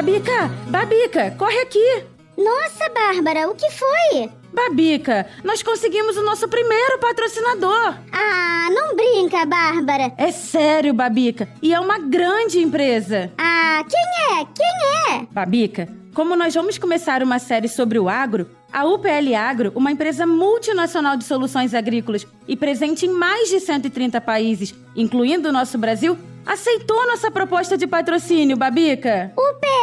Babica, 0.00 0.48
Babica, 0.68 1.30
corre 1.32 1.58
aqui! 1.58 2.04
Nossa, 2.34 2.88
Bárbara, 2.88 3.50
o 3.50 3.54
que 3.54 3.70
foi? 3.70 4.30
Babica, 4.50 5.26
nós 5.44 5.62
conseguimos 5.62 6.16
o 6.16 6.24
nosso 6.24 6.48
primeiro 6.48 6.98
patrocinador! 6.98 7.98
Ah, 8.10 8.68
não 8.70 8.96
brinca, 8.96 9.44
Bárbara! 9.44 10.10
É 10.16 10.32
sério, 10.32 10.94
Babica, 10.94 11.50
e 11.60 11.74
é 11.74 11.78
uma 11.78 11.98
grande 11.98 12.60
empresa! 12.60 13.30
Ah, 13.36 13.84
quem 13.86 14.38
é? 14.38 14.46
Quem 14.54 15.16
é? 15.16 15.26
Babica, 15.30 15.86
como 16.14 16.34
nós 16.34 16.54
vamos 16.54 16.78
começar 16.78 17.22
uma 17.22 17.38
série 17.38 17.68
sobre 17.68 17.98
o 17.98 18.08
agro, 18.08 18.48
a 18.72 18.86
UPL 18.86 19.34
Agro, 19.36 19.70
uma 19.74 19.92
empresa 19.92 20.26
multinacional 20.26 21.14
de 21.14 21.24
soluções 21.24 21.74
agrícolas 21.74 22.26
e 22.48 22.56
presente 22.56 23.04
em 23.04 23.10
mais 23.10 23.50
de 23.50 23.60
130 23.60 24.18
países, 24.22 24.74
incluindo 24.96 25.50
o 25.50 25.52
nosso 25.52 25.76
Brasil, 25.76 26.16
aceitou 26.46 27.06
nossa 27.06 27.30
proposta 27.30 27.76
de 27.76 27.86
patrocínio, 27.86 28.56
Babica. 28.56 29.30
UPL! 29.36 29.79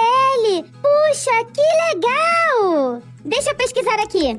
Puxa, 0.81 1.45
que 1.53 1.61
legal! 1.95 3.01
Deixa 3.23 3.51
eu 3.51 3.55
pesquisar 3.55 3.99
aqui. 3.99 4.37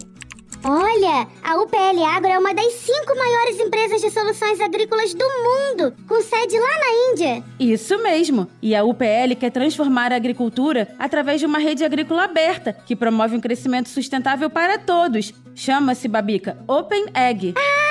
Olha, 0.64 1.28
a 1.44 1.56
UPL 1.62 2.04
Agro 2.04 2.30
é 2.30 2.38
uma 2.38 2.52
das 2.52 2.72
cinco 2.72 3.16
maiores 3.16 3.60
empresas 3.60 4.00
de 4.00 4.10
soluções 4.10 4.60
agrícolas 4.60 5.14
do 5.14 5.24
mundo, 5.24 5.94
com 6.08 6.20
sede 6.20 6.58
lá 6.58 6.78
na 6.78 7.12
Índia. 7.12 7.44
Isso 7.60 7.96
mesmo. 8.02 8.48
E 8.60 8.74
a 8.74 8.82
UPL 8.82 9.36
quer 9.38 9.50
transformar 9.50 10.12
a 10.12 10.16
agricultura 10.16 10.88
através 10.98 11.40
de 11.40 11.46
uma 11.46 11.58
rede 11.58 11.84
agrícola 11.84 12.24
aberta, 12.24 12.72
que 12.72 12.96
promove 12.96 13.36
um 13.36 13.40
crescimento 13.40 13.88
sustentável 13.88 14.50
para 14.50 14.78
todos. 14.78 15.32
Chama-se, 15.54 16.08
Babica, 16.08 16.58
Open 16.66 17.06
Egg. 17.14 17.54
Ah! 17.56 17.87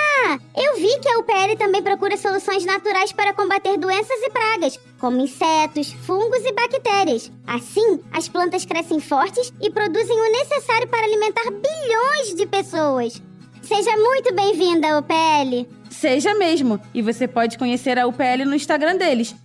Eu 0.56 0.76
vi 0.78 1.00
que 1.00 1.10
a 1.10 1.20
UPL 1.20 1.56
também 1.58 1.82
procura 1.82 2.18
soluções 2.18 2.66
naturais 2.66 3.12
para 3.12 3.34
combater 3.34 3.78
doenças 3.78 4.20
e 4.22 4.30
pragas, 4.30 4.80
como 5.00 5.22
insetos, 5.22 5.92
fungos 5.92 6.44
e 6.44 6.52
bactérias. 6.54 7.32
Assim, 7.46 8.00
as 8.12 8.28
plantas 8.28 8.66
crescem 8.66 9.00
fortes 9.00 9.54
e 9.62 9.70
produzem 9.70 10.20
o 10.20 10.32
necessário 10.32 10.88
para 10.88 11.06
alimentar 11.06 11.46
bilhões 11.52 12.36
de 12.36 12.46
pessoas. 12.46 13.22
Seja 13.62 13.92
muito 13.98 14.34
bem-vinda, 14.34 15.00
UPL! 15.00 15.68
Seja 15.90 16.34
mesmo! 16.36 16.80
E 16.94 17.02
você 17.02 17.28
pode 17.28 17.58
conhecer 17.58 17.98
a 17.98 18.08
UPL 18.08 18.46
no 18.46 18.56
Instagram 18.56 18.96
deles, 18.98 19.36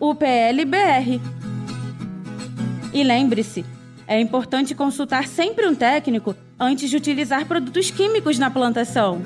UPLBR. 0.00 1.20
E 2.92 3.04
lembre-se, 3.04 3.64
é 4.06 4.20
importante 4.20 4.74
consultar 4.74 5.26
sempre 5.26 5.66
um 5.66 5.74
técnico 5.74 6.34
antes 6.58 6.88
de 6.88 6.96
utilizar 6.96 7.46
produtos 7.46 7.90
químicos 7.90 8.38
na 8.38 8.50
plantação. 8.50 9.20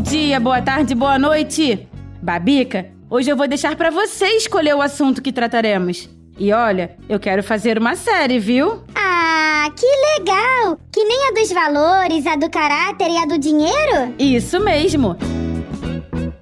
Dia, 0.00 0.40
boa 0.40 0.62
tarde, 0.62 0.94
boa 0.94 1.18
noite. 1.18 1.86
Babica, 2.22 2.90
hoje 3.08 3.30
eu 3.30 3.36
vou 3.36 3.46
deixar 3.46 3.76
para 3.76 3.90
você 3.90 4.26
escolher 4.36 4.74
o 4.74 4.82
assunto 4.82 5.22
que 5.22 5.32
trataremos. 5.32 6.08
E 6.38 6.52
olha, 6.52 6.96
eu 7.08 7.20
quero 7.20 7.42
fazer 7.42 7.78
uma 7.78 7.94
série, 7.94 8.38
viu? 8.38 8.82
Ah, 8.94 9.70
que 9.76 9.86
legal! 10.18 10.78
Que 10.90 11.04
nem 11.04 11.28
a 11.28 11.32
dos 11.32 11.52
valores, 11.52 12.26
a 12.26 12.36
do 12.36 12.48
caráter 12.48 13.10
e 13.10 13.18
a 13.18 13.26
do 13.26 13.38
dinheiro? 13.38 14.14
Isso 14.18 14.58
mesmo! 14.58 15.16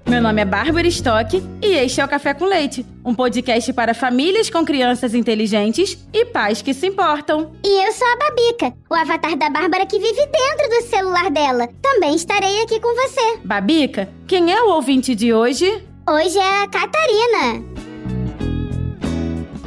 Meu 0.09 0.23
nome 0.23 0.41
é 0.41 0.45
Bárbara 0.45 0.87
Stock 0.87 1.39
e 1.61 1.67
este 1.67 2.01
é 2.01 2.05
o 2.05 2.07
Café 2.07 2.33
com 2.33 2.45
Leite, 2.45 2.83
um 3.05 3.13
podcast 3.13 3.71
para 3.73 3.93
famílias 3.93 4.49
com 4.49 4.65
crianças 4.65 5.13
inteligentes 5.13 6.03
e 6.11 6.25
pais 6.25 6.63
que 6.63 6.73
se 6.73 6.87
importam. 6.87 7.51
E 7.63 7.85
eu 7.85 7.91
sou 7.91 8.07
a 8.07 8.15
Babica, 8.15 8.73
o 8.89 8.95
avatar 8.95 9.37
da 9.37 9.51
Bárbara 9.51 9.85
que 9.85 9.99
vive 9.99 10.25
dentro 10.25 10.67
do 10.67 10.81
celular 10.89 11.29
dela. 11.29 11.69
Também 11.79 12.15
estarei 12.15 12.63
aqui 12.63 12.79
com 12.79 12.95
você. 12.95 13.37
Babica, 13.45 14.09
quem 14.27 14.51
é 14.51 14.59
o 14.63 14.71
ouvinte 14.71 15.13
de 15.13 15.31
hoje? 15.31 15.65
Hoje 16.09 16.39
é 16.39 16.63
a 16.63 16.67
Catarina. 16.67 17.78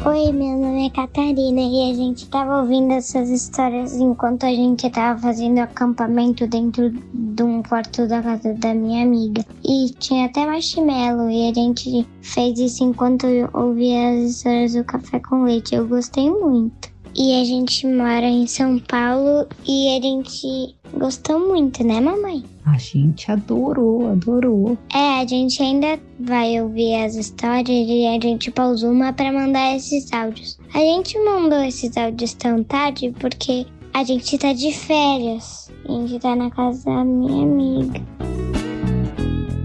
Oi, 0.04 0.32
meu 0.32 0.58
nome 0.58 0.88
é 0.88 0.90
Catarina 0.90 1.60
e 1.60 1.92
a 1.92 1.94
gente 1.94 2.28
tava 2.28 2.58
ouvindo 2.58 2.92
essas 2.92 3.30
histórias 3.30 3.94
enquanto 3.94 4.42
a 4.42 4.48
gente 4.48 4.90
tava 4.90 5.20
fazendo 5.20 5.60
acampamento 5.60 6.44
dentro 6.48 6.90
de 6.90 7.42
um 7.44 7.62
quarto 7.62 8.08
da 8.08 8.20
casa 8.20 8.52
da 8.54 8.74
minha 8.74 9.04
amiga. 9.04 9.46
E 9.64 9.90
tinha 10.00 10.26
até 10.26 10.44
marshmallow 10.44 11.30
e 11.30 11.48
a 11.48 11.54
gente 11.54 12.04
fez 12.20 12.58
isso 12.58 12.82
enquanto 12.82 13.28
eu 13.28 13.48
ouvia 13.52 14.08
as 14.08 14.30
histórias 14.30 14.74
do 14.74 14.82
café 14.82 15.20
com 15.20 15.44
leite. 15.44 15.76
Eu 15.76 15.86
gostei 15.86 16.28
muito. 16.28 16.91
E 17.14 17.40
a 17.40 17.44
gente 17.44 17.86
mora 17.86 18.26
em 18.26 18.46
São 18.46 18.78
Paulo 18.78 19.46
e 19.66 19.96
a 19.96 20.00
gente 20.00 20.74
gostou 20.94 21.38
muito, 21.38 21.84
né, 21.84 22.00
mamãe? 22.00 22.42
A 22.64 22.78
gente 22.78 23.30
adorou, 23.30 24.08
adorou. 24.08 24.78
É, 24.94 25.20
a 25.20 25.26
gente 25.26 25.62
ainda 25.62 25.98
vai 26.20 26.60
ouvir 26.60 26.94
as 26.94 27.14
histórias 27.14 27.68
e 27.68 28.06
a 28.06 28.18
gente 28.20 28.50
pausou 28.50 28.92
uma 28.92 29.12
para 29.12 29.32
mandar 29.32 29.76
esses 29.76 30.10
áudios. 30.12 30.58
A 30.72 30.78
gente 30.78 31.18
mandou 31.18 31.60
esses 31.62 31.96
áudios 31.96 32.32
tão 32.34 32.62
tarde 32.64 33.12
porque 33.18 33.66
a 33.92 34.04
gente 34.04 34.38
tá 34.38 34.52
de 34.52 34.72
férias. 34.72 35.70
A 35.86 35.92
gente 35.92 36.18
tá 36.18 36.34
na 36.34 36.50
casa 36.50 36.84
da 36.84 37.04
minha 37.04 37.42
amiga. 37.42 38.00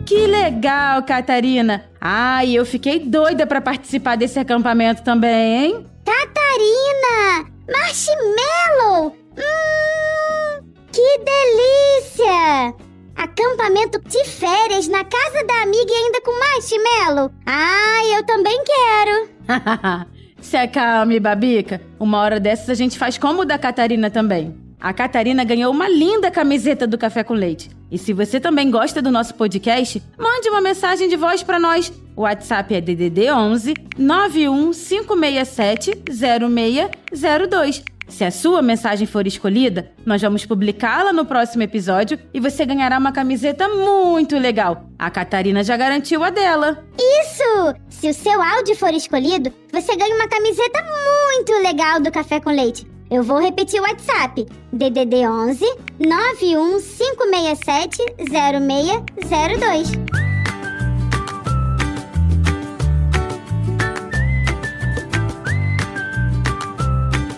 Que 0.05 0.25
legal, 0.25 1.03
Catarina! 1.03 1.85
Ai, 1.99 2.53
eu 2.53 2.65
fiquei 2.65 2.99
doida 2.99 3.45
para 3.45 3.61
participar 3.61 4.15
desse 4.15 4.39
acampamento 4.39 5.03
também, 5.03 5.65
hein? 5.65 5.85
Catarina! 6.07 7.51
Marshmallow! 7.69 9.13
Hum, 9.37 10.73
que 10.89 11.19
delícia! 11.19 12.73
Acampamento 13.13 13.99
de 14.07 14.23
férias 14.23 14.87
na 14.87 15.03
casa 15.03 15.43
da 15.45 15.63
amiga 15.63 15.91
e 15.91 15.95
ainda 15.95 16.21
com 16.21 16.31
marshmallow? 16.39 17.31
Ah, 17.45 17.99
eu 18.15 18.25
também 18.25 18.57
quero! 18.63 19.29
Se 20.39 20.55
acalme, 20.55 21.19
Babica. 21.19 21.81
Uma 21.99 22.21
hora 22.21 22.39
dessas 22.39 22.69
a 22.69 22.73
gente 22.73 22.97
faz 22.97 23.17
como 23.17 23.41
o 23.41 23.45
da 23.45 23.57
Catarina 23.57 24.09
também. 24.09 24.66
A 24.79 24.93
Catarina 24.93 25.43
ganhou 25.43 25.73
uma 25.73 25.89
linda 25.89 26.29
camiseta 26.29 26.85
do 26.85 26.99
Café 26.99 27.23
com 27.23 27.33
Leite. 27.33 27.71
E 27.91 27.97
se 27.97 28.13
você 28.13 28.39
também 28.39 28.69
gosta 28.69 29.01
do 29.01 29.09
nosso 29.09 29.33
podcast, 29.33 30.03
mande 30.17 30.49
uma 30.49 30.61
mensagem 30.61 31.09
de 31.09 31.15
voz 31.15 31.41
para 31.41 31.59
nós. 31.59 31.91
O 32.15 32.21
WhatsApp 32.21 32.75
é 32.75 32.81
DDD 32.81 33.31
11 33.31 33.73
91567 33.97 35.93
0602. 36.07 37.83
Se 38.07 38.23
a 38.23 38.31
sua 38.31 38.61
mensagem 38.61 39.05
for 39.05 39.27
escolhida, 39.27 39.91
nós 40.05 40.21
vamos 40.21 40.45
publicá-la 40.45 41.11
no 41.11 41.25
próximo 41.25 41.63
episódio 41.63 42.17
e 42.33 42.39
você 42.39 42.65
ganhará 42.65 42.97
uma 42.97 43.11
camiseta 43.11 43.67
muito 43.67 44.37
legal. 44.37 44.87
A 44.97 45.09
Catarina 45.09 45.61
já 45.63 45.75
garantiu 45.75 46.23
a 46.23 46.29
dela. 46.29 46.85
Isso! 46.97 47.75
Se 47.89 48.09
o 48.09 48.13
seu 48.13 48.41
áudio 48.41 48.75
for 48.75 48.93
escolhido, 48.93 49.51
você 49.73 49.93
ganha 49.95 50.15
uma 50.15 50.29
camiseta 50.29 50.81
muito 50.83 51.51
legal 51.61 51.99
do 51.99 52.11
Café 52.11 52.39
com 52.39 52.51
Leite. 52.51 52.87
Eu 53.09 53.23
vou 53.23 53.39
repetir 53.39 53.79
o 53.79 53.83
WhatsApp: 53.83 54.45
DDD 54.71 55.25
11 55.27 55.65
91567 55.99 57.97
0602. 58.19 59.91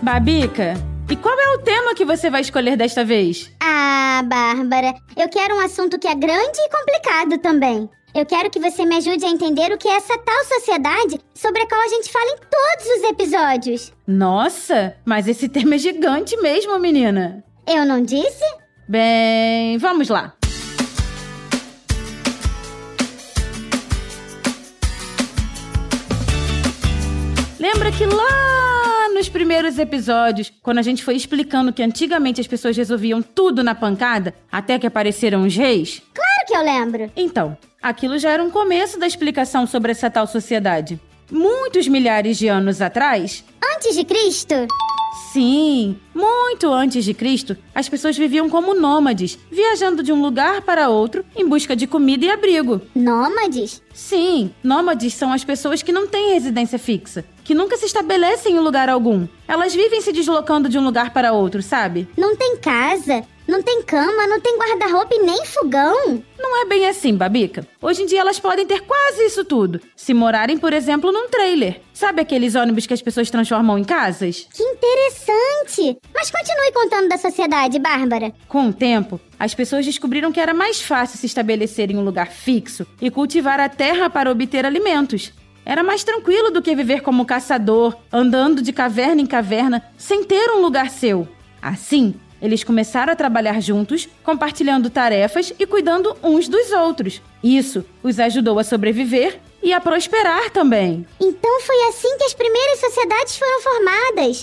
Babica, 0.01 0.73
e 1.07 1.15
qual 1.15 1.39
é 1.39 1.49
o 1.53 1.59
tema 1.59 1.93
que 1.93 2.03
você 2.03 2.31
vai 2.31 2.41
escolher 2.41 2.75
desta 2.75 3.05
vez? 3.05 3.51
Ah, 3.61 4.23
Bárbara, 4.25 4.95
eu 5.15 5.29
quero 5.29 5.55
um 5.55 5.59
assunto 5.59 5.99
que 5.99 6.07
é 6.07 6.15
grande 6.15 6.57
e 6.57 6.69
complicado 6.69 7.37
também. 7.37 7.87
Eu 8.13 8.25
quero 8.25 8.49
que 8.49 8.59
você 8.59 8.85
me 8.85 8.95
ajude 8.95 9.23
a 9.23 9.29
entender 9.29 9.71
o 9.71 9.77
que 9.77 9.87
é 9.87 9.95
essa 9.95 10.17
tal 10.17 10.43
sociedade 10.45 11.19
sobre 11.33 11.61
a 11.61 11.67
qual 11.67 11.79
a 11.79 11.87
gente 11.87 12.11
fala 12.11 12.25
em 12.31 12.37
todos 12.37 12.97
os 12.97 13.09
episódios. 13.09 13.93
Nossa, 14.07 14.95
mas 15.05 15.27
esse 15.27 15.47
tema 15.47 15.75
é 15.75 15.77
gigante 15.77 16.35
mesmo, 16.37 16.79
menina. 16.79 17.43
Eu 17.67 17.85
não 17.85 18.01
disse? 18.01 18.43
Bem, 18.87 19.77
vamos 19.77 20.09
lá. 20.09 20.33
Lembra 27.59 27.91
que 27.91 28.05
lá 28.07 29.09
nos 29.13 29.29
primeiros 29.29 29.77
episódios, 29.77 30.51
quando 30.63 30.79
a 30.79 30.81
gente 30.81 31.03
foi 31.03 31.15
explicando 31.15 31.71
que 31.71 31.83
antigamente 31.83 32.41
as 32.41 32.47
pessoas 32.47 32.75
resolviam 32.75 33.21
tudo 33.21 33.63
na 33.63 33.75
pancada, 33.75 34.33
até 34.51 34.79
que 34.79 34.87
apareceram 34.87 35.45
os 35.45 35.55
reis? 35.55 36.01
Claro 36.11 36.28
que 36.49 36.55
eu 36.57 36.63
lembro. 36.63 37.11
Então, 37.15 37.55
aquilo 37.81 38.17
já 38.17 38.31
era 38.31 38.43
um 38.43 38.49
começo 38.49 38.99
da 38.99 39.05
explicação 39.07 39.67
sobre 39.67 39.91
essa 39.91 40.09
tal 40.09 40.25
sociedade. 40.25 40.99
Muitos 41.31 41.87
milhares 41.87 42.37
de 42.39 42.47
anos 42.47 42.81
atrás, 42.81 43.45
Antes 43.75 43.95
de 43.95 44.03
Cristo? 44.03 44.55
sim, 45.31 45.95
muito 46.13 46.67
antes 46.73 47.05
de 47.05 47.13
Cristo, 47.13 47.55
as 47.73 47.87
pessoas 47.87 48.17
viviam 48.17 48.49
como 48.49 48.73
nômades, 48.73 49.37
viajando 49.51 50.01
de 50.01 50.11
um 50.11 50.21
lugar 50.21 50.61
para 50.61 50.89
outro 50.89 51.23
em 51.35 51.47
busca 51.47 51.75
de 51.75 51.85
comida 51.85 52.25
e 52.25 52.31
abrigo. 52.31 52.81
Nômades? 52.95 53.81
Sim, 53.93 54.51
nômades 54.63 55.13
são 55.13 55.31
as 55.31 55.43
pessoas 55.43 55.83
que 55.83 55.91
não 55.91 56.07
têm 56.07 56.33
residência 56.33 56.79
fixa, 56.79 57.23
que 57.43 57.53
nunca 57.53 57.77
se 57.77 57.85
estabelecem 57.85 58.55
em 58.55 58.59
lugar 58.59 58.89
algum. 58.89 59.27
Elas 59.47 59.73
vivem 59.75 60.01
se 60.01 60.11
deslocando 60.11 60.67
de 60.67 60.79
um 60.79 60.83
lugar 60.83 61.11
para 61.13 61.31
outro, 61.31 61.61
sabe? 61.61 62.07
Não 62.17 62.35
tem 62.35 62.57
casa, 62.57 63.23
não 63.49 63.61
tem 63.63 63.81
cama, 63.81 64.27
não 64.27 64.39
tem 64.39 64.57
guarda-roupa 64.57 65.15
e 65.15 65.23
nem 65.23 65.43
fogão. 65.45 66.23
Não 66.37 66.61
é 66.61 66.65
bem 66.65 66.87
assim, 66.87 67.15
Babica. 67.15 67.67
Hoje 67.81 68.03
em 68.03 68.05
dia 68.05 68.21
elas 68.21 68.39
podem 68.39 68.65
ter 68.65 68.81
quase 68.81 69.25
isso 69.25 69.43
tudo. 69.43 69.81
Se 69.95 70.13
morarem, 70.13 70.57
por 70.57 70.71
exemplo, 70.71 71.11
num 71.11 71.27
trailer. 71.27 71.81
Sabe 71.93 72.21
aqueles 72.21 72.55
ônibus 72.55 72.85
que 72.85 72.93
as 72.93 73.01
pessoas 73.01 73.29
transformam 73.29 73.77
em 73.77 73.83
casas? 73.83 74.47
Que 74.53 74.63
interessante! 74.63 75.97
Mas 76.13 76.31
continue 76.31 76.71
contando 76.73 77.09
da 77.09 77.17
sociedade, 77.17 77.79
Bárbara. 77.79 78.31
Com 78.47 78.69
o 78.69 78.73
tempo, 78.73 79.19
as 79.39 79.53
pessoas 79.53 79.85
descobriram 79.85 80.31
que 80.31 80.39
era 80.39 80.53
mais 80.53 80.81
fácil 80.81 81.17
se 81.17 81.25
estabelecer 81.25 81.91
em 81.91 81.97
um 81.97 82.03
lugar 82.05 82.27
fixo 82.27 82.85
e 83.01 83.09
cultivar 83.09 83.59
a 83.59 83.67
terra 83.67 84.09
para 84.09 84.31
obter 84.31 84.65
alimentos. 84.65 85.33
Era 85.65 85.83
mais 85.83 86.03
tranquilo 86.03 86.51
do 86.51 86.61
que 86.61 86.75
viver 86.75 87.01
como 87.01 87.25
caçador, 87.25 87.95
andando 88.11 88.61
de 88.61 88.71
caverna 88.71 89.21
em 89.21 89.25
caverna, 89.25 89.83
sem 89.97 90.23
ter 90.23 90.49
um 90.51 90.61
lugar 90.61 90.89
seu. 90.89 91.27
Assim, 91.61 92.15
eles 92.41 92.63
começaram 92.63 93.13
a 93.13 93.15
trabalhar 93.15 93.61
juntos, 93.61 94.07
compartilhando 94.23 94.89
tarefas 94.89 95.53
e 95.59 95.65
cuidando 95.65 96.15
uns 96.23 96.47
dos 96.47 96.71
outros. 96.71 97.21
Isso 97.43 97.85
os 98.01 98.19
ajudou 98.19 98.59
a 98.59 98.63
sobreviver 98.63 99.39
e 99.61 99.73
a 99.73 99.79
prosperar 99.79 100.49
também. 100.49 101.05
Então 101.19 101.61
foi 101.61 101.87
assim 101.89 102.17
que 102.17 102.23
as 102.23 102.33
primeiras 102.33 102.79
sociedades 102.79 103.37
foram 103.37 103.61
formadas. 103.61 104.41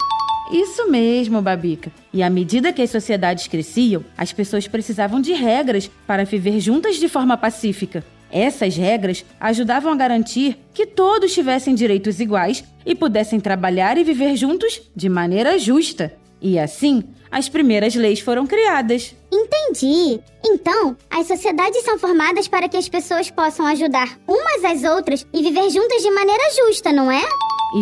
Isso 0.53 0.89
mesmo, 0.89 1.43
Babica. 1.43 1.91
E 2.13 2.23
à 2.23 2.31
medida 2.31 2.73
que 2.73 2.83
as 2.83 2.91
sociedades 2.91 3.49
cresciam, 3.49 4.05
as 4.17 4.33
pessoas 4.33 4.69
precisavam 4.69 5.21
de 5.21 5.33
regras 5.33 5.91
para 6.07 6.25
viver 6.25 6.61
juntas 6.61 6.97
de 6.97 7.09
forma 7.09 7.37
pacífica. 7.37 8.05
Essas 8.31 8.77
regras 8.77 9.25
ajudavam 9.41 9.93
a 9.93 9.97
garantir 9.97 10.59
que 10.75 10.87
todos 10.87 11.33
tivessem 11.33 11.75
direitos 11.75 12.21
iguais 12.21 12.65
e 12.85 12.95
pudessem 12.95 13.41
trabalhar 13.41 13.99
e 13.99 14.05
viver 14.05 14.37
juntos 14.37 14.83
de 14.95 15.09
maneira 15.09 15.59
justa. 15.59 16.13
E 16.41 16.59
assim, 16.59 17.03
as 17.31 17.49
primeiras 17.49 17.95
leis 17.95 18.21
foram 18.21 18.47
criadas. 18.47 19.15
Entendi. 19.33 20.21
Então, 20.45 20.97
as 21.11 21.27
sociedades 21.27 21.83
são 21.83 21.99
formadas 21.99 22.49
para 22.49 22.69
que 22.69 22.77
as 22.77 22.89
pessoas 22.89 23.31
possam 23.31 23.67
ajudar 23.67 24.19
umas 24.27 24.65
às 24.65 24.85
outras 24.85 25.27
e 25.33 25.43
viver 25.43 25.69
juntas 25.71 26.03
de 26.03 26.11
maneira 26.11 26.43
justa, 26.65 26.93
não 26.93 27.11
é? 27.11 27.23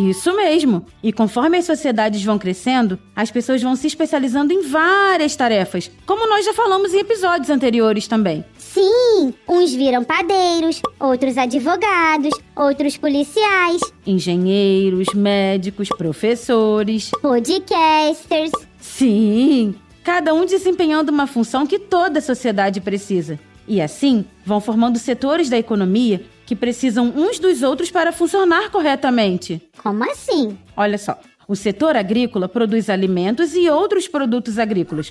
Isso 0.09 0.35
mesmo. 0.35 0.85
E 1.03 1.13
conforme 1.13 1.59
as 1.59 1.67
sociedades 1.67 2.25
vão 2.25 2.39
crescendo, 2.39 2.99
as 3.15 3.31
pessoas 3.31 3.63
vão 3.63 3.77
se 3.77 3.87
especializando 3.87 4.53
em 4.53 4.63
várias 4.63 5.37
tarefas, 5.37 5.91
como 6.07 6.27
nós 6.27 6.45
já 6.45 6.55
falamos 6.55 6.95
em 6.95 7.01
episódios 7.01 7.51
anteriores 7.51 8.09
também. 8.09 8.45
Sim, 8.57 9.35
uns 9.47 9.73
viram 9.75 10.03
padeiros, 10.03 10.81
outros 10.99 11.37
advogados, 11.37 12.33
outros 12.57 12.97
policiais, 12.97 13.81
Engenheiros, 14.07 15.09
médicos, 15.15 15.89
professores. 15.91 17.11
podcasters. 17.23 18.51
Sim, 18.85 19.75
cada 20.05 20.33
um 20.35 20.45
desempenhando 20.45 21.09
uma 21.09 21.27
função 21.27 21.67
que 21.67 21.79
toda 21.79 22.19
a 22.19 22.23
sociedade 22.23 22.81
precisa. 22.81 23.41
E 23.67 23.81
assim, 23.81 24.27
vão 24.45 24.61
formando 24.61 24.99
setores 24.99 25.49
da 25.49 25.59
economia 25.59 26.23
que 26.47 26.55
precisam 26.55 27.13
uns 27.17 27.39
dos 27.39 27.63
outros 27.63 27.91
para 27.91 28.13
funcionar 28.13 28.71
corretamente. 28.71 29.61
Como 29.83 30.09
assim? 30.09 30.57
Olha 30.77 30.99
só, 30.99 31.19
o 31.49 31.57
setor 31.57 31.97
agrícola 31.97 32.47
produz 32.47 32.91
alimentos 32.91 33.57
e 33.57 33.69
outros 33.71 34.07
produtos 34.07 34.59
agrícolas, 34.59 35.11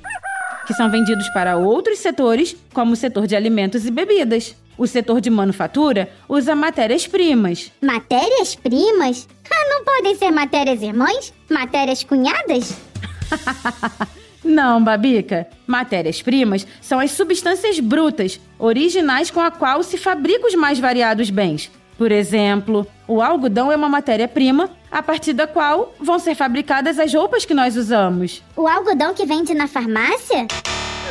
que 0.68 0.74
são 0.74 0.90
vendidos 0.90 1.28
para 1.34 1.58
outros 1.58 1.98
setores, 1.98 2.56
como 2.74 2.94
o 2.94 2.96
setor 2.96 3.26
de 3.26 3.36
alimentos 3.36 3.86
e 3.88 3.92
bebidas. 3.92 4.56
O 4.78 4.86
setor 4.88 5.20
de 5.20 5.32
manufatura 5.32 6.10
usa 6.30 6.56
matérias-primas. 6.56 7.72
Matérias-primas? 7.82 9.28
Ah, 9.52 9.70
não 9.70 9.84
podem 9.84 10.16
ser 10.16 10.32
matérias 10.32 10.82
irmãs? 10.82 11.34
Matérias 11.50 12.04
cunhadas? 12.04 12.93
Não, 14.44 14.84
Babica. 14.84 15.48
Matérias-primas 15.66 16.68
são 16.82 17.00
as 17.00 17.12
substâncias 17.12 17.80
brutas, 17.80 18.40
originais 18.60 19.32
com 19.32 19.40
a 19.40 19.50
qual 19.50 19.82
se 19.84 19.98
fabricam 19.98 20.48
os 20.48 20.56
mais 20.56 20.80
variados 20.80 21.30
bens. 21.30 21.72
Por 21.98 22.12
exemplo, 22.12 22.86
o 23.08 23.22
algodão 23.22 23.72
é 23.72 23.76
uma 23.76 23.88
matéria-prima 23.88 24.70
a 24.92 25.02
partir 25.02 25.34
da 25.34 25.48
qual 25.48 25.94
vão 26.00 26.20
ser 26.20 26.36
fabricadas 26.36 27.00
as 27.00 27.14
roupas 27.14 27.46
que 27.46 27.54
nós 27.54 27.78
usamos. 27.78 28.44
O 28.58 28.68
algodão 28.68 29.14
que 29.14 29.26
vende 29.26 29.54
na 29.54 29.68
farmácia? 29.68 30.48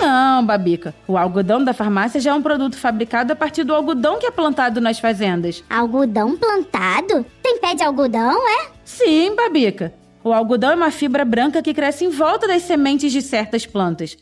Não, 0.01 0.45
Babica. 0.45 0.95
O 1.07 1.17
algodão 1.17 1.63
da 1.63 1.73
farmácia 1.73 2.21
já 2.21 2.33
é 2.33 2.35
um 2.35 2.43
produto 2.43 2.77
fabricado 2.77 3.33
a 3.33 3.37
partir 3.37 3.63
do 3.63 3.75
algodão 3.75 4.19
que 4.19 4.27
é 4.27 4.31
plantado 4.31 4.81
nas 4.81 4.99
fazendas. 4.99 5.63
Algodão 5.71 6.37
plantado? 6.37 7.25
Tem 7.43 7.59
pé 7.59 7.75
de 7.75 7.83
algodão, 7.83 8.37
é? 8.49 8.69
Sim, 8.85 9.35
Babica. 9.37 9.95
O 10.25 10.33
algodão 10.33 10.71
é 10.71 10.75
uma 10.77 10.91
fibra 10.91 11.25
branca 11.25 11.61
que 11.61 11.75
cresce 11.75 12.05
em 12.05 12.09
volta 12.09 12.47
das 12.47 12.63
sementes 12.63 13.11
de 13.11 13.21
certas 13.21 13.67
plantas. 13.67 14.17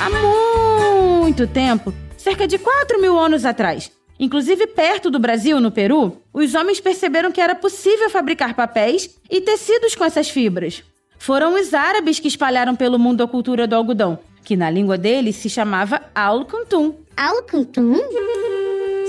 Há 0.00 0.08
muito 0.10 1.46
tempo, 1.46 1.92
cerca 2.16 2.46
de 2.46 2.58
4 2.58 3.00
mil 3.00 3.18
anos 3.18 3.44
atrás, 3.44 3.92
inclusive 4.18 4.66
perto 4.66 5.10
do 5.10 5.18
Brasil, 5.18 5.60
no 5.60 5.70
Peru, 5.70 6.22
os 6.32 6.54
homens 6.54 6.80
perceberam 6.80 7.30
que 7.30 7.40
era 7.40 7.54
possível 7.54 8.08
fabricar 8.08 8.54
papéis 8.54 9.18
e 9.30 9.40
tecidos 9.40 9.94
com 9.94 10.04
essas 10.04 10.30
fibras. 10.30 10.82
Foram 11.18 11.60
os 11.60 11.74
árabes 11.74 12.18
que 12.18 12.28
espalharam 12.28 12.74
pelo 12.74 12.98
mundo 12.98 13.22
a 13.22 13.28
cultura 13.28 13.66
do 13.66 13.74
algodão, 13.74 14.18
que 14.44 14.56
na 14.56 14.70
língua 14.70 14.96
deles 14.96 15.36
se 15.36 15.50
chamava 15.50 16.00
al-kuntum. 16.14 16.94
Alcantum? 17.16 17.96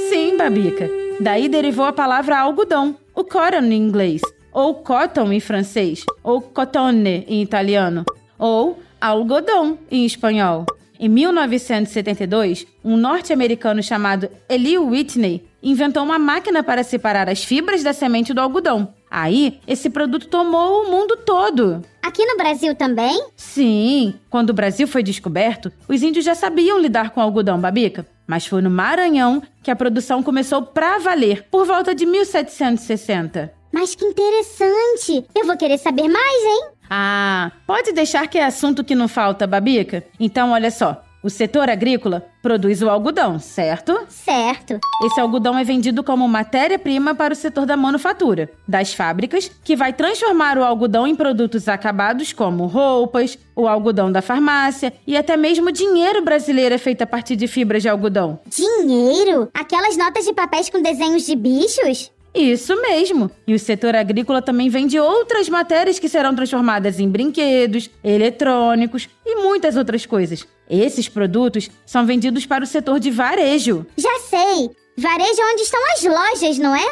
Sim, 0.09 0.35
Babica. 0.35 1.06
Daí 1.19 1.49
derivou 1.49 1.85
a 1.85 1.91
palavra 1.91 2.37
algodão, 2.37 2.95
o 3.15 3.23
cotton 3.23 3.63
em 3.63 3.73
inglês, 3.73 4.21
ou 4.51 4.75
cotton 4.75 5.31
em 5.31 5.39
francês, 5.39 6.05
ou 6.23 6.41
cotone 6.41 7.25
em 7.27 7.41
italiano, 7.41 8.05
ou 8.37 8.79
algodão 9.01 9.79
em 9.89 10.05
espanhol. 10.05 10.65
Em 10.99 11.09
1972, 11.09 12.67
um 12.83 12.95
norte-americano 12.95 13.81
chamado 13.81 14.29
Eli 14.47 14.77
Whitney 14.77 15.43
inventou 15.61 16.03
uma 16.03 16.19
máquina 16.19 16.63
para 16.63 16.83
separar 16.83 17.27
as 17.29 17.43
fibras 17.43 17.83
da 17.83 17.93
semente 17.93 18.33
do 18.33 18.41
algodão. 18.41 18.93
Aí, 19.09 19.59
esse 19.67 19.89
produto 19.89 20.27
tomou 20.27 20.83
o 20.83 20.91
mundo 20.91 21.17
todo. 21.17 21.81
Aqui 22.01 22.25
no 22.25 22.37
Brasil 22.37 22.75
também? 22.75 23.25
Sim, 23.35 24.15
quando 24.29 24.51
o 24.51 24.53
Brasil 24.53 24.87
foi 24.87 25.01
descoberto, 25.01 25.71
os 25.87 26.03
índios 26.03 26.25
já 26.25 26.35
sabiam 26.35 26.79
lidar 26.79 27.09
com 27.09 27.21
algodão, 27.21 27.59
Babica. 27.59 28.05
Mas 28.27 28.45
foi 28.45 28.61
no 28.61 28.69
Maranhão 28.69 29.41
que 29.63 29.71
a 29.71 29.75
produção 29.75 30.21
começou 30.21 30.61
pra 30.61 30.99
valer, 30.99 31.47
por 31.49 31.65
volta 31.65 31.95
de 31.95 32.05
1760. 32.05 33.53
Mas 33.71 33.95
que 33.95 34.05
interessante! 34.05 35.25
Eu 35.33 35.45
vou 35.45 35.57
querer 35.57 35.77
saber 35.77 36.09
mais, 36.09 36.43
hein? 36.43 36.67
Ah, 36.89 37.51
pode 37.65 37.91
deixar 37.93 38.27
que 38.27 38.37
é 38.37 38.45
assunto 38.45 38.83
que 38.83 38.95
não 38.95 39.07
falta, 39.07 39.47
Babica? 39.47 40.03
Então, 40.19 40.51
olha 40.51 40.71
só. 40.71 41.03
O 41.27 41.29
setor 41.29 41.69
agrícola 41.69 42.25
produz 42.41 42.81
o 42.81 42.89
algodão, 42.89 43.37
certo? 43.37 43.99
Certo. 44.07 44.79
Esse 45.03 45.19
algodão 45.19 45.57
é 45.57 45.63
vendido 45.65 46.01
como 46.01 46.25
matéria-prima 46.25 47.13
para 47.13 47.33
o 47.33 47.35
setor 47.35 47.65
da 47.65 47.75
manufatura, 47.75 48.49
das 48.65 48.93
fábricas, 48.93 49.51
que 49.61 49.75
vai 49.75 49.91
transformar 49.91 50.57
o 50.57 50.63
algodão 50.63 51.05
em 51.05 51.17
produtos 51.17 51.67
acabados 51.67 52.31
como 52.31 52.65
roupas, 52.65 53.37
o 53.53 53.67
algodão 53.67 54.09
da 54.09 54.21
farmácia 54.21 54.93
e 55.05 55.17
até 55.17 55.35
mesmo 55.35 55.69
dinheiro 55.69 56.23
brasileiro 56.23 56.75
é 56.75 56.77
feito 56.77 57.01
a 57.01 57.05
partir 57.05 57.35
de 57.35 57.45
fibras 57.45 57.81
de 57.81 57.89
algodão. 57.89 58.39
Dinheiro? 58.47 59.49
Aquelas 59.53 59.97
notas 59.97 60.23
de 60.23 60.31
papéis 60.31 60.69
com 60.69 60.81
desenhos 60.81 61.25
de 61.25 61.35
bichos? 61.35 62.09
Isso 62.37 62.79
mesmo! 62.81 63.31
E 63.47 63.55
o 63.55 63.59
setor 63.59 63.95
agrícola 63.95 64.41
também 64.41 64.69
vende 64.69 64.99
outras 64.99 65.49
matérias 65.49 65.97
que 65.97 66.07
serão 66.07 66.35
transformadas 66.35 66.99
em 66.99 67.09
brinquedos, 67.09 67.89
eletrônicos 68.03 69.09
e 69.25 69.35
muitas 69.35 69.75
outras 69.75 70.05
coisas. 70.05 70.45
Esses 70.69 71.09
produtos 71.09 71.69
são 71.85 72.05
vendidos 72.05 72.45
para 72.45 72.63
o 72.63 72.67
setor 72.67 72.99
de 72.99 73.09
varejo. 73.09 73.85
Já 73.97 74.19
sei! 74.29 74.69
Varejo 74.97 75.41
é 75.41 75.53
onde 75.53 75.61
estão 75.61 75.79
as 75.93 76.03
lojas, 76.03 76.57
não 76.59 76.75
é? 76.75 76.85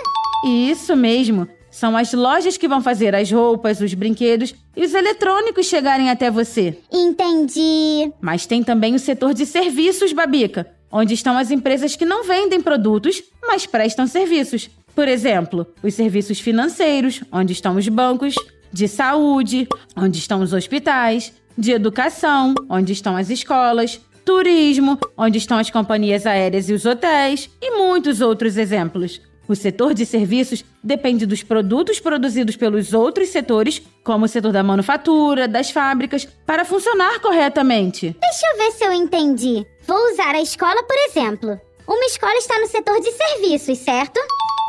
Isso 0.48 0.96
mesmo! 0.96 1.48
São 1.70 1.96
as 1.98 2.14
lojas 2.14 2.56
que 2.56 2.70
vão 2.70 2.82
fazer 2.82 3.14
as 3.14 3.30
roupas, 3.30 3.82
os 3.82 3.94
brinquedos 3.94 4.56
e 4.76 4.86
os 4.86 4.94
eletrônicos 4.94 5.66
chegarem 5.66 6.10
até 6.10 6.32
você. 6.32 6.78
Entendi. 6.92 8.12
Mas 8.22 8.46
tem 8.46 8.64
também 8.64 8.96
o 8.96 9.00
setor 9.00 9.34
de 9.34 9.46
serviços, 9.46 10.14
Babica, 10.14 10.72
onde 10.90 11.14
estão 11.14 11.38
as 11.38 11.52
empresas 11.52 11.96
que 11.96 12.06
não 12.06 12.24
vendem 12.24 12.62
produtos, 12.62 13.22
mas 13.46 13.66
prestam 13.66 14.08
serviços. 14.08 14.70
Por 14.96 15.10
exemplo, 15.10 15.68
os 15.84 15.94
serviços 15.94 16.40
financeiros, 16.40 17.22
onde 17.32 17.52
estão 17.52 17.76
os 17.76 17.88
bancos, 17.90 18.34
de 18.72 18.88
saúde, 18.88 19.68
onde 19.96 20.18
estão 20.18 20.42
os 20.42 20.54
hospitais, 20.54 21.34
de 21.58 21.72
educação, 21.72 22.56
onde 22.70 22.94
estão 22.94 23.16
as 23.18 23.30
escolas, 23.30 24.00
turismo, 24.24 24.98
onde 25.18 25.38
estão 25.38 25.58
as 25.58 25.70
companhias 25.70 26.26
aéreas 26.26 26.70
e 26.70 26.74
os 26.74 26.86
hotéis, 26.86 27.50
e 27.62 27.72
muitos 27.78 28.22
outros 28.22 28.58
exemplos. 28.58 29.22
O 29.48 29.56
setor 29.56 29.94
de 29.94 30.06
serviços 30.06 30.66
depende 30.84 31.26
dos 31.26 31.44
produtos 31.44 32.00
produzidos 32.00 32.56
pelos 32.56 32.94
outros 32.94 33.30
setores, 33.30 33.82
como 34.04 34.26
o 34.26 34.28
setor 34.28 34.52
da 34.52 34.64
manufatura, 34.64 35.48
das 35.48 35.70
fábricas, 35.70 36.28
para 36.46 36.66
funcionar 36.66 37.20
corretamente. 37.20 38.16
Deixa 38.20 38.48
eu 38.48 38.58
ver 38.58 38.72
se 38.72 38.84
eu 38.86 38.94
entendi. 38.94 39.66
Vou 39.86 40.12
usar 40.12 40.34
a 40.34 40.42
escola 40.42 40.82
por 40.84 40.98
exemplo. 41.10 41.60
Uma 41.88 42.06
escola 42.06 42.36
está 42.38 42.60
no 42.60 42.68
setor 42.68 43.00
de 43.00 43.12
serviços, 43.12 43.78
certo? 43.78 44.20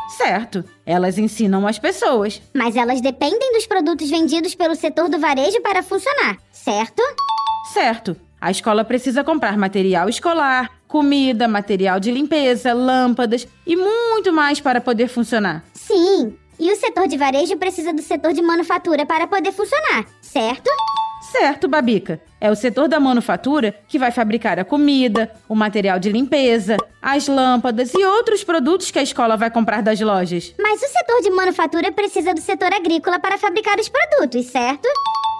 Certo, 0.09 0.63
elas 0.85 1.17
ensinam 1.17 1.67
as 1.67 1.77
pessoas. 1.77 2.41
Mas 2.53 2.75
elas 2.75 3.01
dependem 3.01 3.51
dos 3.53 3.67
produtos 3.67 4.09
vendidos 4.09 4.55
pelo 4.55 4.75
setor 4.75 5.09
do 5.09 5.19
varejo 5.19 5.61
para 5.61 5.83
funcionar, 5.83 6.37
certo? 6.51 7.01
Certo, 7.73 8.15
a 8.39 8.49
escola 8.51 8.85
precisa 8.85 9.23
comprar 9.23 9.57
material 9.57 10.07
escolar, 10.07 10.71
comida, 10.87 11.47
material 11.47 11.99
de 11.99 12.11
limpeza, 12.11 12.73
lâmpadas 12.73 13.47
e 13.65 13.75
muito 13.75 14.31
mais 14.31 14.61
para 14.61 14.79
poder 14.79 15.07
funcionar. 15.07 15.63
Sim. 15.73 16.37
E 16.59 16.71
o 16.71 16.75
setor 16.75 17.07
de 17.07 17.17
varejo 17.17 17.55
precisa 17.57 17.93
do 17.93 18.01
setor 18.01 18.33
de 18.33 18.41
manufatura 18.41 19.05
para 19.05 19.27
poder 19.27 19.51
funcionar, 19.51 20.05
certo? 20.21 20.71
Certo, 21.31 21.67
Babica. 21.67 22.21
É 22.39 22.49
o 22.49 22.55
setor 22.55 22.87
da 22.87 22.99
manufatura 22.99 23.75
que 23.87 23.99
vai 23.99 24.11
fabricar 24.11 24.59
a 24.59 24.65
comida, 24.65 25.31
o 25.49 25.55
material 25.55 25.99
de 25.99 26.09
limpeza, 26.09 26.77
as 27.01 27.27
lâmpadas 27.27 27.93
e 27.93 28.05
outros 28.05 28.43
produtos 28.43 28.91
que 28.91 28.99
a 28.99 29.03
escola 29.03 29.35
vai 29.35 29.49
comprar 29.49 29.81
das 29.81 29.99
lojas. 29.99 30.53
Mas 30.59 30.81
o 30.81 30.87
setor 30.87 31.21
de 31.21 31.29
manufatura 31.31 31.91
precisa 31.91 32.33
do 32.33 32.39
setor 32.39 32.73
agrícola 32.73 33.19
para 33.19 33.37
fabricar 33.37 33.77
os 33.79 33.89
produtos, 33.89 34.45
certo? 34.45 34.87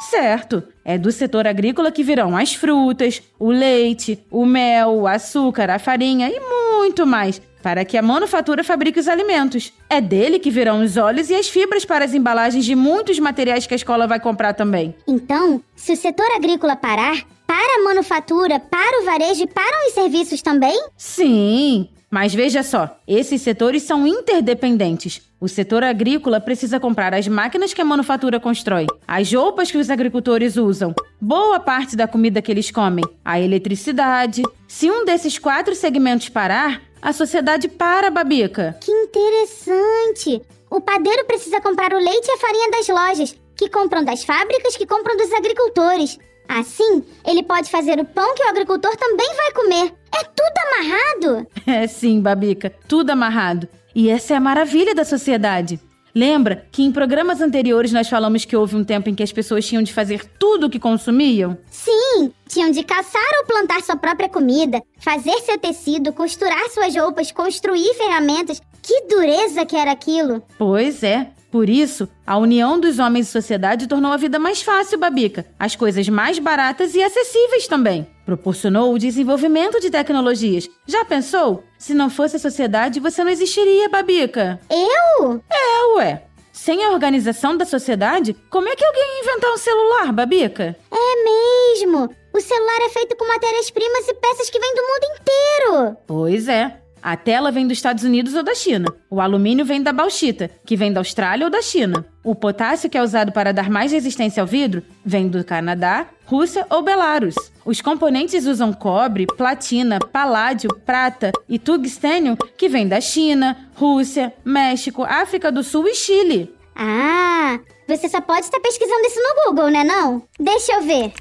Certo. 0.10 0.64
É 0.84 0.98
do 0.98 1.12
setor 1.12 1.48
agrícola 1.48 1.92
que 1.92 2.04
virão 2.04 2.36
as 2.36 2.54
frutas, 2.54 3.22
o 3.40 3.50
leite, 3.50 4.24
o 4.30 4.46
mel, 4.46 4.90
o 4.92 5.08
açúcar, 5.08 5.70
a 5.70 5.80
farinha 5.80 6.30
e 6.30 6.40
muito 6.40 7.06
mais, 7.06 7.42
para 7.68 7.84
que 7.84 7.98
a 7.98 8.02
manufatura 8.02 8.64
fabrique 8.64 8.98
os 8.98 9.10
alimentos. 9.10 9.74
É 9.90 10.00
dele 10.00 10.40
que 10.40 10.50
virão 10.50 10.82
os 10.82 10.96
óleos 10.96 11.30
e 11.30 11.36
as 11.36 11.50
fibras 11.50 11.84
para 11.84 12.06
as 12.06 12.14
embalagens 12.14 12.64
de 12.64 12.74
muitos 12.74 13.20
materiais 13.20 13.68
que 13.68 13.74
a 13.74 13.76
escola 13.76 14.08
vai 14.08 14.22
comprar 14.22 14.54
também. 14.54 14.96
Então, 15.06 15.62
se 15.76 15.92
o 15.92 15.98
setor 15.98 16.28
agrícola 16.34 16.78
parar, 16.78 17.26
para 17.46 17.82
a 17.82 17.84
manufatura, 17.84 18.58
para 18.58 19.02
o 19.02 19.06
varejo 19.06 19.44
e 19.44 19.48
para 19.48 19.86
os 19.86 19.94
serviços 19.94 20.42
também? 20.42 20.82
Sim. 20.96 21.90
Mas 22.10 22.34
veja 22.34 22.64
só, 22.64 22.98
esses 23.06 23.42
setores 23.42 23.84
são 23.84 24.08
interdependentes. 24.08 25.22
O 25.40 25.50
setor 25.50 25.84
agrícola 25.84 26.40
precisa 26.40 26.80
comprar 26.80 27.14
as 27.14 27.28
máquinas 27.28 27.74
que 27.74 27.82
a 27.82 27.86
manufatura 27.86 28.40
constrói, 28.40 28.88
as 29.06 29.32
roupas 29.34 29.70
que 29.70 29.78
os 29.78 29.90
agricultores 29.90 30.56
usam, 30.56 30.96
boa 31.20 31.60
parte 31.60 31.98
da 31.98 32.08
comida 32.08 32.42
que 32.42 32.50
eles 32.50 32.72
comem, 32.72 33.04
a 33.26 33.40
eletricidade. 33.40 34.42
Se 34.70 34.90
um 34.90 35.04
desses 35.04 35.38
quatro 35.38 35.76
segmentos 35.76 36.30
parar, 36.30 36.82
a 37.02 37.14
sociedade 37.14 37.68
para, 37.68 38.10
Babica. 38.10 38.78
Que 38.82 38.92
interessante! 38.92 40.42
O 40.70 40.82
padeiro 40.82 41.26
precisa 41.26 41.62
comprar 41.62 41.94
o 41.94 42.00
leite 42.00 42.28
e 42.28 42.32
a 42.32 42.38
farinha 42.38 42.72
das 42.72 42.88
lojas, 42.88 43.36
que 43.56 43.70
compram 43.70 44.04
das 44.04 44.24
fábricas, 44.24 44.76
que 44.76 44.86
compram 44.86 45.16
dos 45.16 45.32
agricultores. 45.34 46.18
Assim, 46.48 47.04
ele 47.26 47.44
pode 47.44 47.70
fazer 47.70 48.00
o 48.00 48.06
pão 48.06 48.34
que 48.34 48.44
o 48.44 48.50
agricultor 48.50 48.96
também 48.96 49.28
vai 49.36 49.52
comer. 49.52 49.94
É 50.18 50.24
tudo 50.24 50.58
amarrado! 50.68 51.48
É 51.68 51.86
sim, 51.88 52.22
Babica, 52.22 52.74
tudo 52.88 53.12
amarrado. 53.12 53.68
E 53.94 54.10
essa 54.10 54.34
é 54.34 54.38
a 54.38 54.42
maravilha 54.42 54.96
da 54.96 55.04
sociedade. 55.04 55.80
Lembra 56.18 56.66
que 56.72 56.82
em 56.82 56.92
programas 56.92 57.42
anteriores 57.42 57.94
nós 57.94 58.10
falamos 58.10 58.44
que 58.44 58.56
houve 58.56 58.76
um 58.76 58.84
tempo 58.84 59.08
em 59.08 59.14
que 59.14 59.22
as 59.22 59.32
pessoas 59.32 59.68
tinham 59.68 59.84
de 59.84 59.94
fazer 59.94 60.26
tudo 60.40 60.66
o 60.66 60.70
que 60.70 60.80
consumiam? 60.80 61.56
Sim, 61.70 62.34
tinham 62.50 62.72
de 62.72 62.84
caçar 62.84 63.22
ou 63.40 63.46
plantar 63.46 63.84
sua 63.84 63.96
própria 63.96 64.28
comida, 64.28 64.82
fazer 64.98 65.40
seu 65.42 65.60
tecido, 65.60 66.12
costurar 66.12 66.72
suas 66.72 66.96
roupas, 66.96 67.32
construir 67.32 67.94
ferramentas. 67.94 68.60
Que 68.82 69.02
dureza 69.08 69.64
que 69.64 69.76
era 69.76 69.92
aquilo! 69.92 70.42
Pois 70.58 71.04
é. 71.04 71.37
Por 71.52 71.70
isso, 71.70 72.10
a 72.26 72.38
união 72.38 72.80
dos 72.80 73.00
homens 73.00 73.28
e 73.28 73.32
sociedade 73.32 73.88
tornou 73.88 74.12
a 74.12 74.18
vida 74.18 74.38
mais 74.38 74.62
fácil, 74.62 75.00
Babica. 75.00 75.46
As 75.58 75.76
coisas 75.76 76.08
mais 76.10 76.40
baratas 76.40 76.94
e 76.94 77.02
acessíveis 77.02 77.68
também. 77.68 78.08
Proporcionou 78.26 78.94
o 78.94 79.00
desenvolvimento 79.00 79.80
de 79.80 79.90
tecnologias. 79.90 80.70
Já 80.86 81.06
pensou? 81.06 81.64
Se 81.78 81.94
não 81.94 82.10
fosse 82.10 82.36
a 82.36 82.40
sociedade, 82.40 83.00
você 83.00 83.24
não 83.24 83.32
existiria, 83.32 83.88
Babica. 83.88 84.60
Eu? 84.70 85.42
É, 85.50 85.96
ué. 85.96 86.24
Sem 86.52 86.84
a 86.84 86.92
organização 86.92 87.56
da 87.56 87.66
sociedade, 87.66 88.36
como 88.50 88.68
é 88.68 88.76
que 88.76 88.84
alguém 88.84 89.02
ia 89.04 89.22
inventar 89.22 89.54
um 89.54 89.58
celular, 89.58 90.12
Babica? 90.12 90.76
É 90.92 91.24
mesmo! 91.24 92.10
O 92.34 92.42
celular 92.42 92.82
é 92.82 92.90
feito 92.90 93.16
com 93.16 93.28
matérias-primas 93.28 94.08
e 94.08 94.14
peças 94.16 94.50
que 94.50 94.60
vêm 94.60 94.76
do 94.76 94.82
mundo 94.82 95.22
inteiro! 95.22 95.98
Pois 96.06 96.48
é. 96.48 96.82
A 97.02 97.16
tela 97.16 97.52
vem 97.52 97.68
dos 97.68 97.78
Estados 97.78 98.04
Unidos 98.04 98.34
ou 98.34 98.44
da 98.44 98.56
China. 98.56 98.94
O 99.10 99.22
alumínio 99.22 99.66
vem 99.66 99.82
da 99.82 99.94
bauxita, 99.94 100.50
que 100.66 100.76
vem 100.76 100.92
da 100.92 101.00
Austrália 101.00 101.46
ou 101.46 101.52
da 101.52 101.62
China. 101.62 102.06
O 102.24 102.36
potássio, 102.36 102.90
que 102.90 102.98
é 102.98 103.02
usado 103.02 103.32
para 103.32 103.54
dar 103.54 103.70
mais 103.70 103.92
resistência 103.92 104.42
ao 104.42 104.48
vidro, 104.48 104.84
vem 105.06 105.28
do 105.28 105.44
Canadá, 105.44 106.08
Rússia 106.26 106.66
ou 106.70 106.82
Belarus. 106.82 107.36
Os 107.64 107.82
componentes 107.82 108.46
usam 108.46 108.74
cobre, 108.74 109.26
platina, 109.26 110.00
paládio, 110.00 110.74
prata 110.86 111.32
e 111.48 111.58
tungstênio, 111.58 112.38
que 112.58 112.68
vem 112.68 112.88
da 112.88 113.00
China, 113.00 113.70
Rússia, 113.76 114.34
México, 114.44 115.04
África 115.04 115.52
do 115.52 115.64
Sul 115.64 115.88
e 115.88 115.96
Chile. 115.96 116.54
Ah, 116.76 117.60
você 117.88 118.10
só 118.10 118.22
pode 118.22 118.42
estar 118.42 118.60
pesquisando 118.60 119.08
isso 119.08 119.20
no 119.20 119.46
Google, 119.46 119.70
né 119.70 119.84
não? 119.84 120.22
Deixa 120.40 120.74
eu 120.74 120.82
ver. 120.82 121.14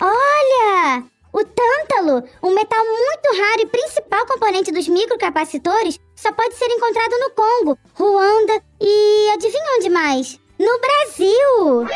Olha! 0.00 1.04
Um 2.42 2.54
metal 2.54 2.84
muito 2.84 3.42
raro 3.42 3.60
e 3.62 3.66
principal 3.66 4.26
componente 4.26 4.72
dos 4.72 4.88
microcapacitores, 4.88 5.98
só 6.14 6.32
pode 6.32 6.54
ser 6.54 6.66
encontrado 6.66 7.12
no 7.20 7.30
Congo, 7.30 7.78
Ruanda 7.94 8.62
e 8.80 9.30
adivinha 9.34 9.76
onde 9.78 9.90
mais? 9.90 10.40
No 10.58 10.78
Brasil! 10.80 11.88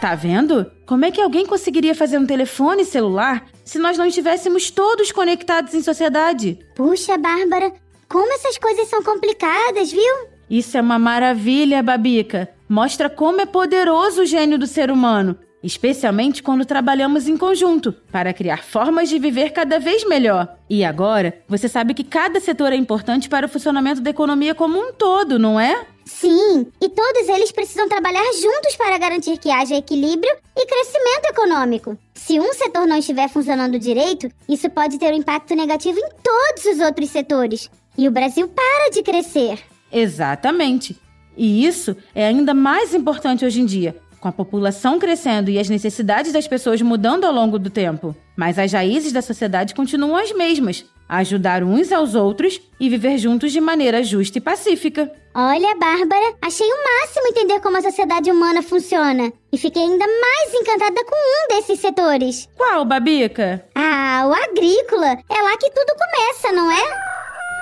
Tá 0.00 0.14
vendo? 0.14 0.70
Como 0.86 1.04
é 1.04 1.10
que 1.10 1.20
alguém 1.20 1.44
conseguiria 1.44 1.94
fazer 1.94 2.18
um 2.18 2.26
telefone 2.26 2.84
celular 2.84 3.46
se 3.64 3.78
nós 3.78 3.98
não 3.98 4.06
estivéssemos 4.06 4.70
todos 4.70 5.12
conectados 5.12 5.74
em 5.74 5.82
sociedade? 5.82 6.58
Puxa, 6.74 7.18
Bárbara, 7.18 7.72
como 8.08 8.32
essas 8.32 8.56
coisas 8.58 8.88
são 8.88 9.02
complicadas, 9.02 9.92
viu? 9.92 10.14
Isso 10.48 10.76
é 10.76 10.80
uma 10.80 10.98
maravilha, 10.98 11.82
Babica. 11.82 12.48
Mostra 12.68 13.10
como 13.10 13.40
é 13.40 13.46
poderoso 13.46 14.22
o 14.22 14.26
gênio 14.26 14.58
do 14.58 14.66
ser 14.66 14.90
humano 14.90 15.38
especialmente 15.62 16.42
quando 16.42 16.64
trabalhamos 16.64 17.28
em 17.28 17.36
conjunto, 17.36 17.92
para 18.10 18.32
criar 18.32 18.64
formas 18.64 19.08
de 19.08 19.18
viver 19.18 19.50
cada 19.50 19.78
vez 19.78 20.04
melhor. 20.06 20.56
E 20.68 20.84
agora, 20.84 21.42
você 21.48 21.68
sabe 21.68 21.94
que 21.94 22.04
cada 22.04 22.40
setor 22.40 22.72
é 22.72 22.76
importante 22.76 23.28
para 23.28 23.46
o 23.46 23.48
funcionamento 23.48 24.00
da 24.00 24.10
economia 24.10 24.54
como 24.54 24.78
um 24.78 24.92
todo, 24.92 25.38
não 25.38 25.58
é? 25.58 25.86
Sim, 26.04 26.66
e 26.80 26.88
todos 26.88 27.28
eles 27.28 27.52
precisam 27.52 27.88
trabalhar 27.88 28.24
juntos 28.32 28.74
para 28.76 28.98
garantir 28.98 29.38
que 29.38 29.50
haja 29.50 29.76
equilíbrio 29.76 30.32
e 30.56 30.66
crescimento 30.66 31.26
econômico. 31.30 31.96
Se 32.14 32.40
um 32.40 32.52
setor 32.52 32.86
não 32.86 32.96
estiver 32.96 33.28
funcionando 33.28 33.78
direito, 33.78 34.28
isso 34.48 34.68
pode 34.70 34.98
ter 34.98 35.12
um 35.12 35.16
impacto 35.16 35.54
negativo 35.54 35.98
em 35.98 36.08
todos 36.22 36.64
os 36.64 36.80
outros 36.80 37.10
setores. 37.10 37.70
E 37.96 38.08
o 38.08 38.10
Brasil 38.10 38.48
para 38.48 38.90
de 38.90 39.02
crescer. 39.02 39.60
Exatamente. 39.92 41.00
E 41.36 41.64
isso 41.64 41.96
é 42.14 42.26
ainda 42.26 42.52
mais 42.52 42.92
importante 42.92 43.44
hoje 43.44 43.60
em 43.60 43.66
dia, 43.66 43.96
com 44.20 44.28
a 44.28 44.32
população 44.32 44.98
crescendo 44.98 45.50
e 45.50 45.58
as 45.58 45.68
necessidades 45.68 46.32
das 46.32 46.46
pessoas 46.46 46.82
mudando 46.82 47.24
ao 47.24 47.32
longo 47.32 47.58
do 47.58 47.70
tempo. 47.70 48.14
Mas 48.36 48.58
as 48.58 48.72
raízes 48.72 49.12
da 49.12 49.22
sociedade 49.22 49.74
continuam 49.74 50.16
as 50.16 50.32
mesmas: 50.32 50.84
ajudar 51.08 51.64
uns 51.64 51.90
aos 51.90 52.14
outros 52.14 52.60
e 52.78 52.88
viver 52.88 53.18
juntos 53.18 53.50
de 53.50 53.60
maneira 53.60 54.02
justa 54.04 54.38
e 54.38 54.40
pacífica. 54.40 55.10
Olha, 55.34 55.76
Bárbara, 55.76 56.34
achei 56.42 56.66
o 56.66 57.00
máximo 57.00 57.28
entender 57.28 57.60
como 57.60 57.76
a 57.76 57.82
sociedade 57.82 58.30
humana 58.30 58.62
funciona. 58.62 59.32
E 59.52 59.56
fiquei 59.56 59.82
ainda 59.82 60.04
mais 60.06 60.54
encantada 60.54 61.04
com 61.04 61.14
um 61.14 61.56
desses 61.56 61.78
setores. 61.80 62.48
Qual, 62.56 62.84
Babica? 62.84 63.64
Ah, 63.74 64.24
o 64.26 64.32
agrícola. 64.32 65.18
É 65.28 65.42
lá 65.42 65.56
que 65.56 65.70
tudo 65.70 65.94
começa, 65.96 66.52
não 66.52 66.70
é? 66.70 67.10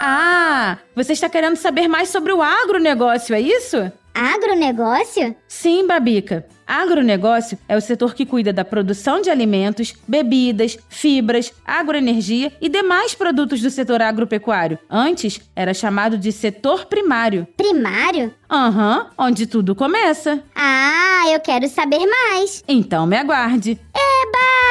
Ah, 0.00 0.79
você 0.95 1.12
está 1.12 1.29
querendo 1.29 1.57
saber 1.57 1.88
mais 1.88 2.09
sobre 2.09 2.33
o 2.33 2.41
agronegócio, 2.41 3.35
é 3.35 3.41
isso? 3.41 3.91
Agronegócio? 4.18 5.37
Sim, 5.46 5.87
Babica. 5.87 6.44
Agronegócio 6.66 7.56
é 7.68 7.76
o 7.76 7.80
setor 7.80 8.14
que 8.14 8.26
cuida 8.26 8.52
da 8.52 8.64
produção 8.64 9.22
de 9.22 9.30
alimentos, 9.30 9.94
bebidas, 10.08 10.76
fibras, 10.88 11.52
agroenergia 11.64 12.52
e 12.60 12.68
demais 12.68 13.14
produtos 13.14 13.62
do 13.62 13.70
setor 13.70 14.02
agropecuário. 14.02 14.76
Antes, 14.90 15.40
era 15.54 15.72
chamado 15.72 16.18
de 16.18 16.32
setor 16.32 16.87
primário. 16.87 17.46
Primário? 17.56 18.34
Aham, 18.50 18.98
uhum, 18.98 19.26
onde 19.26 19.46
tudo 19.46 19.75
começa. 19.76 20.42
Ah, 20.52 21.22
eu 21.32 21.38
quero 21.38 21.68
saber 21.68 22.04
mais. 22.04 22.64
Então 22.66 23.06
me 23.06 23.16
aguarde. 23.16 23.78
Eba! 23.94 24.67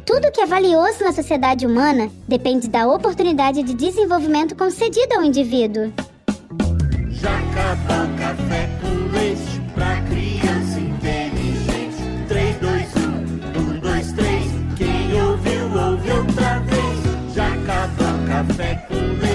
Tudo 0.06 0.30
que 0.30 0.40
é 0.40 0.46
valioso 0.46 1.02
na 1.02 1.12
sociedade 1.12 1.66
humana 1.66 2.08
depende 2.28 2.68
da 2.68 2.86
oportunidade 2.86 3.64
de 3.64 3.74
desenvolvimento 3.74 4.54
concedida 4.54 5.16
ao 5.16 5.24
indivíduo. 5.24 5.92
O 7.16 8.16
café 8.16 8.70
com 8.80 9.12
leite 9.12 9.60
pra 9.74 10.00
criança 10.02 10.78
inteligente. 10.78 11.96
3, 12.28 12.56
2, 12.56 12.96
1, 12.96 13.78
1, 13.78 13.80
2, 13.80 14.12
3. 14.12 14.52
Quem 14.76 15.22
ouviu, 15.22 15.64
ouve 15.64 16.12
outra 16.12 16.60
vez. 16.60 16.86
O 17.32 18.26
café 18.28 18.86
com 18.86 18.94
leite 18.94 19.25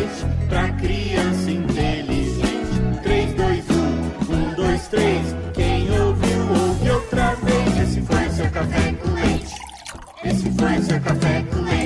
mais 10.62 10.90
é 10.90 11.00
café 11.00 11.44
com 11.52 11.62
leite. 11.62 11.81